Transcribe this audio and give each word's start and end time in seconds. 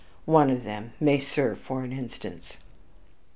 One 0.25 0.49
of 0.49 0.63
them 0.63 0.93
may 0.99 1.19
serve 1.19 1.59
for 1.59 1.83
an 1.83 1.93
instance.) 1.93 2.57